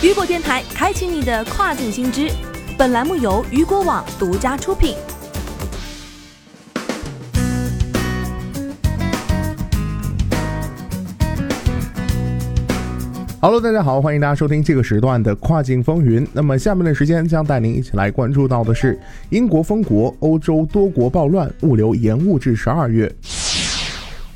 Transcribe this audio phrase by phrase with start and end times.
[0.00, 2.30] 雨果电台开启你的跨境新知，
[2.78, 4.94] 本栏目由雨果网独家出品。
[13.40, 16.24] Hello，大家好，欢迎大家收听这个时段的跨境风云。
[16.32, 18.96] 那么下面的时间将带您一起来关注到的是
[19.30, 23.12] 英国封国，欧洲多国暴乱，物流延误至十二月。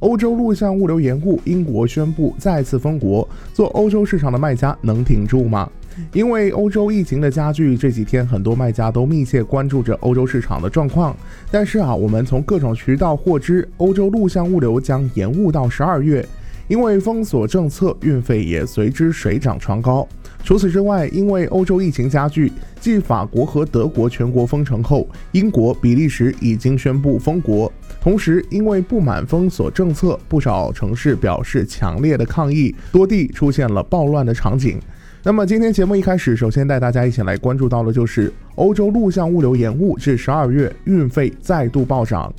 [0.00, 5.70] 欧洲陆向物流延误，英国宣布再次封国，做欧洲市场的卖家能挺住吗？
[6.14, 11.14] 因为欧洲疫情的加剧，这几天很多卖家都密切关注着欧洲市场的状况。
[11.50, 16.26] 但是啊，我们从各种渠道获知，欧洲陆向物流将延误到十二月。
[16.70, 20.06] 因为封锁政策，运费也随之水涨船高。
[20.44, 27.70] 除此之外，因为欧洲疫情加剧，继法国和德国全国封城后，英国、比利时已经宣布封国。
[28.00, 34.78] 同时，因为不满封锁政策，不少城市表示强烈的抗议，多地出现了暴乱的场景。
[35.24, 42.32] 那么，今天节目一开始，首先带大家一起来关注到的就是欧洲陆向物流延误至十二月，运费再度暴涨。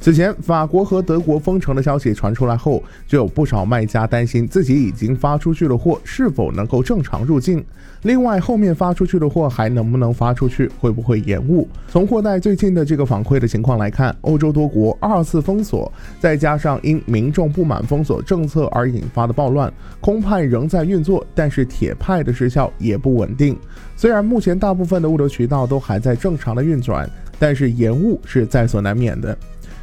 [0.00, 7.64] 此前，法国和德国封城的消息传出来后，就有不少卖家担心自己已经发出去的货是否能够正常入境。
[8.02, 11.66] 另外，后面发出去的货还能不能发出去，会不会延误？
[11.88, 23.56] 从货代最近的这个反馈的情况来看，欧洲多国二次封锁，再加上因民众不满封锁政策而引发的暴乱，空派仍在运作，但是铁派的时效也不稳定。
[23.96, 27.08] 虽然目前大部分的物流渠道都还在正常的运转，
[27.38, 29.34] 但是延误是在所难免的。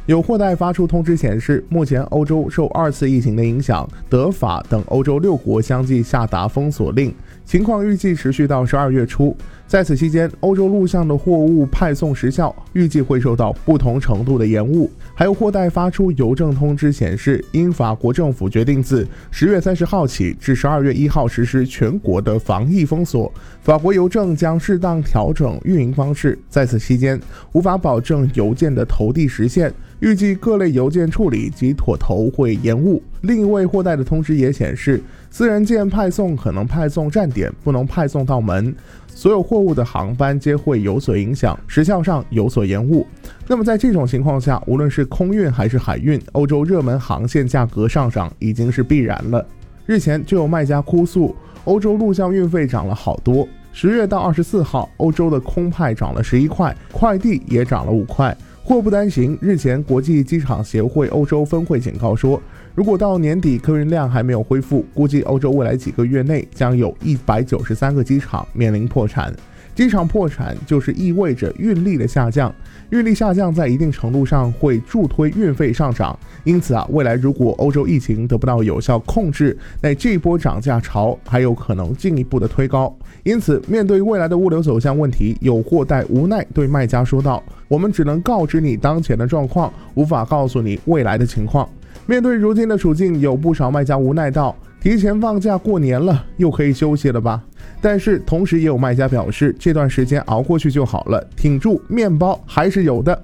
[0.06, 7.14] 有货代发出通知显示，目前欧洲受二次疫情的影响，德法等欧洲六国相继下达封锁令，
[7.44, 9.36] 情况预计持续到十二月初。
[9.68, 14.90] 在此期间，欧洲陆向的货物派送时效预计会受到不同程度的延误。
[15.14, 26.36] 还有货代发出邮政通知显示，因法国政府决定自十月三十号起至十二月一号实施全国的防疫封锁，法国邮政将适当调整运营方式。
[26.50, 27.18] 在此期间，
[27.52, 33.00] 无法保证邮件的投递时限，预计各类邮件处理及妥投会延误。
[33.20, 38.74] 另一位货代的通知也显示，私人件派送可能派送站点，不能派送到门。
[39.06, 43.06] 所有货物的航班皆会有所影响，时效上有所延误。
[43.46, 49.46] 那么在这种情况下，无论是空运还是海运，欧洲热门航线价格上涨已经是必然了。
[49.86, 53.46] 日前就有卖家哭诉，欧洲陆向运费涨了好多。
[53.72, 58.36] 十月到二十四号，欧洲的空派涨了十一块，快递也涨了五块。
[58.64, 62.40] 祸不单行，日前国际机场协会欧洲分会警告说。
[62.74, 69.34] 如果到年底客运量还没有恢复，估计欧洲未来几个月内将有一百九十三个机场面临破产。
[69.74, 72.54] 机场破产就是意味着运力的下降，
[72.90, 76.18] 运力下降在一定程度上会助推运费上涨。
[76.44, 82.94] 因此啊，未来如果欧洲疫情得不到有效控制，那这波涨价潮还有可能进一步的推高。
[83.22, 91.66] 因此，面对未来的物流走向问题，有货代无奈对卖家说道：“我们只能告知你当前的状况，无法告诉你未来的情况。”
[92.04, 97.40] 面对如今的处境，有不少卖家无奈道：“提前放假过年了，又可以休息了吧？”
[97.80, 103.22] 但是同时也有卖家表示，这段时间熬过去就好了，挺住，面包还是有的。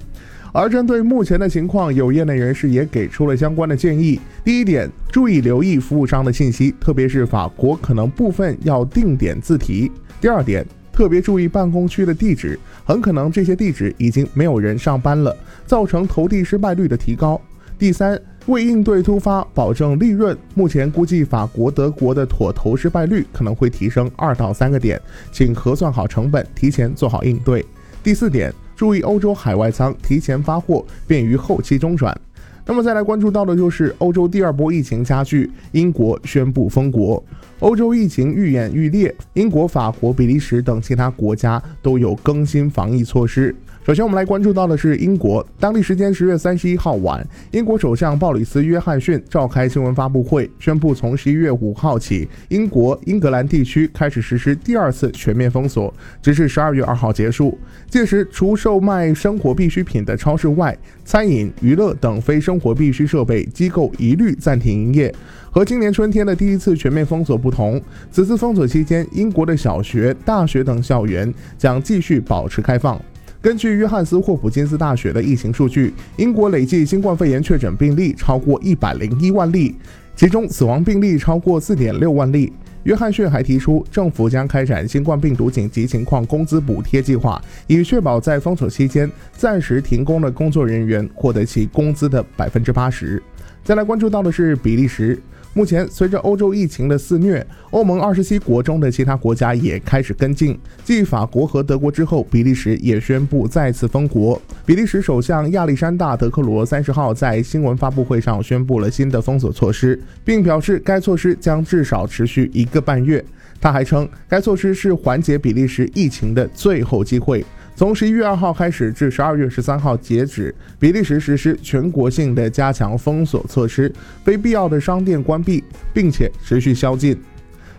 [0.53, 15.37] 而针对目前的情况，有业内人士也给出了相关的建议：第一点，注意留意服务商的信息，特别是法国可能部分要定点自提；第二点，特别注意办公区的地址，很可能这些地址已经没有人上班了，
[15.67, 17.37] 造成投递失败率的提高；
[17.77, 18.17] 第三。
[18.49, 24.99] 为应对突发，保证利润，目前估计法国、德国的妥投失败率可能会提升二到三个点，
[25.31, 27.65] 请核算好成本，提前做好应对。
[28.03, 32.19] 第四点，注意欧洲海外仓提前发货，便于后期中转。
[32.65, 37.23] 那么再来关注到的就是欧洲第二波疫情加剧，英国宣布封国，
[37.61, 43.55] 欧洲疫情愈演愈烈，英国、法国、比利时等其他国家都有更新防疫措施。
[43.89, 45.43] 首先，我们来关注到的是英国。
[45.59, 55.91] 当地时间十月三十一号晚，英国首相鲍里斯·约翰逊召开新闻发布会，宣布从十一月五号起，英国英格兰地区开始实施第二次全面封锁，
[56.21, 57.59] 直至十二月二号结束。
[57.89, 60.77] 届时，除售卖生活必需品的超市外，
[61.07, 65.11] 餐饮、娱乐等非生活必需设备机构一律暂停营业。
[65.51, 67.81] 和今年春天的第一次全面封锁不同，
[68.11, 73.01] 此次封锁期间，英国的小学、大学等校园将继续保持开放。
[73.41, 79.77] 根据约翰斯霍普金斯大学的疫情数据，英国累计新冠肺炎确诊病例超过一百零一万例，
[80.17, 82.53] 其中死亡病例超过四点六万例。
[82.83, 93.23] 约翰逊还提出，政府将开展新冠病毒紧急情况工资补贴计划，以确保在封锁期间暂时停工的工作人员获得其工资的百分之八十。
[93.63, 95.17] 再来关注到的是比利时。
[95.59, 100.57] 目前，随着欧洲疫情的肆虐，欧盟二十七国中的其他国家也开始跟进。
[100.85, 104.41] 继法国和德国之后，比利时也宣布再次封国。
[104.65, 113.25] 比利时首相亚历山大·德克罗三十号在新闻发布会上宣布了新的封锁措施，并表示该措施将至少持续一个半月。
[113.61, 117.45] 他还称，该措施是缓解比利时疫情的最后机会。
[117.79, 123.89] 从十一月二号开始至十二月十三号截止，比利时实施全国性的加强封锁措施，
[124.25, 125.63] 非必要的商店关闭，
[125.95, 127.17] 并且持续宵禁。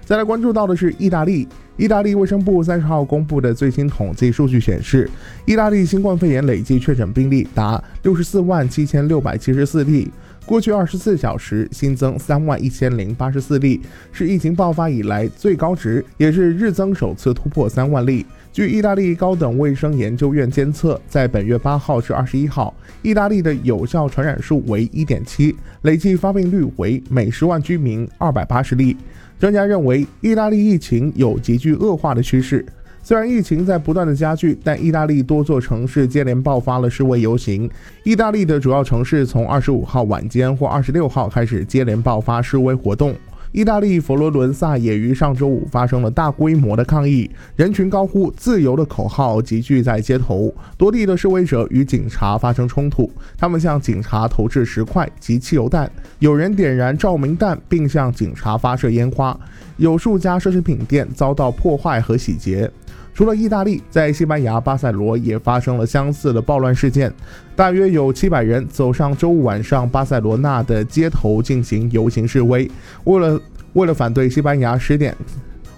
[0.06, 5.10] 再来关注到的是意大利，意大利卫生部三十号公布的最新统计数据显示，
[5.46, 10.10] 意大利新冠肺炎累计确诊病例达六十四万七千六百七十四例，
[10.46, 13.82] 过去二十四小时新增三万一千零八十四例，
[14.14, 18.26] 是疫情爆发以来最高值，也是日增首次突破三万例。
[18.52, 22.74] 据意大利高等卫生研究院监测，在本月八号至二十一号，
[23.04, 28.98] 意大利的有效传染数为一点七，累计发病率为每十万居民二百八十例。
[29.40, 32.66] 专家认为，意大利疫情有急剧恶化的趋势。
[33.04, 37.70] 虽然疫情在不断的加剧，但意大利多座城市接连爆发了示威游行。
[38.04, 43.16] 意大利的主要城市从二十五号晚间或二十六号开始接连爆发示威活动。
[43.52, 50.54] 意大利佛罗伦萨也于上周五发生了大规模的抗议，人群高呼“自由”的口号，集聚在街头。
[50.78, 59.36] 多地的示威者与警察发生冲突，他们向警察投掷石块及汽油弹，有人点燃照明弹并向警察发射烟花。
[59.78, 62.70] 有数家奢侈品店遭到破坏和洗劫。
[63.14, 67.14] 除了意大利，在西班牙巴塞罗也发生了相似的暴乱事件，
[67.56, 72.70] 大约有七百人走上周五晚上巴塞罗那的街头进行游行示威，
[73.04, 73.42] 为了
[73.74, 75.14] 为了反对西班牙十点，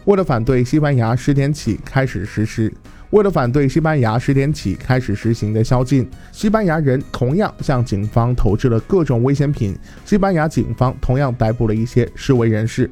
[0.06, 2.72] 为了反对西班牙十点起开始实施，
[3.10, 9.76] 为了反对西班牙十点起开始实行的宵禁，西班牙人同样向警方投掷了各种危险品，
[10.06, 12.88] 西班牙警方同样逮捕了一些示威人士。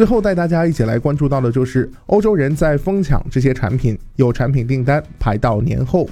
[0.00, 6.08] 最后带大家一起来关注到的就是欧洲人在疯抢这些产品，有产品订单排到年后。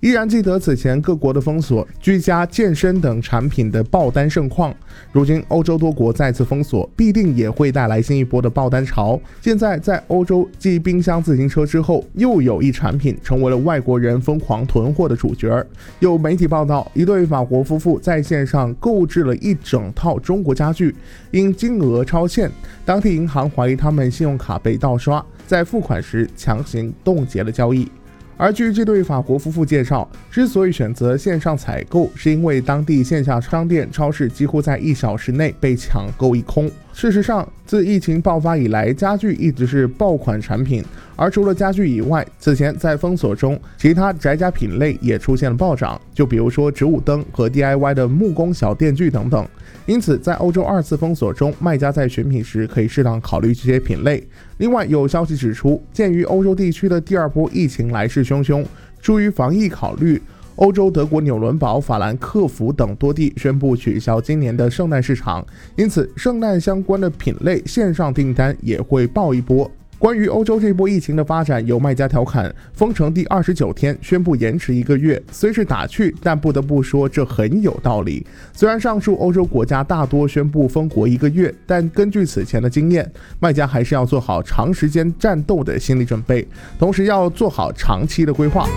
[0.00, 4.72] 依然记得此前各国的封锁、居家、健身等产品的爆单盛况。
[5.10, 9.20] 如今欧洲多国再次封锁，必定也会带来新一波的爆单潮。
[9.40, 15.66] 现在在欧洲继冰箱、自行车之后，又有一产品成为了外国人疯狂囤货的主角。
[15.98, 20.94] 有媒体报道，一对法国夫妇在线上购置了一整套中国家具，
[21.32, 22.48] 因金额超限，
[22.84, 27.88] 当地银行怀疑他们信用卡被盗刷，在付款时强行冻结了交易。
[28.38, 36.70] 而据这对法国夫妇介绍，之所以选择线上采购，是因为当地线下商店、超市几乎在一小时内被抢购一空。
[37.00, 40.84] 事实上，自疫情爆发以来，家具一直是爆款产品。
[41.14, 49.46] 而除了家具以外，此前在封锁中，其他宅家品类也出现了暴涨，就比如说植物灯和 DIY 的木工小电锯等等。
[49.86, 54.26] 因此，在欧洲二次封锁中，卖家在选品时可以适当考虑这些品类。
[54.56, 58.66] 另外，有消息指出，鉴于欧洲地区的第二波疫情来势汹汹，
[59.00, 60.20] 出于防疫考虑，
[60.58, 65.44] 欧洲德国纽伦堡、法兰克福等多地宣布取消今年的圣诞市场，
[65.76, 69.70] 因此圣诞相关的品类线上订单也会爆一波。
[70.00, 78.26] 关于欧洲这波疫情的发展，有卖家调侃：封城第二十九天宣布延迟一个月，虽是打趣，但不得不说这很有道理。
[78.52, 83.08] 虽然上述欧洲国家大多宣布封国一个月，但根据此前的经验，
[83.38, 86.46] 卖家还是要做好长时间战斗的心理准备，
[86.78, 88.68] 同时要做好长期的规划。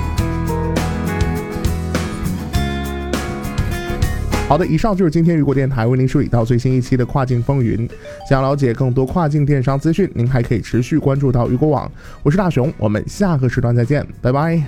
[4.51, 7.87] 好的，以上就是今天雨果电台为您梳理到最新一期的跨境风云。
[8.29, 11.89] 想了解更多跨境电商资讯，您还可以持续关注到雨果网。
[12.21, 14.61] 我是大熊，我们下个时段再见，拜拜。